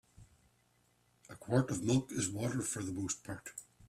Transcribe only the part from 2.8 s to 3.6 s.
the most part.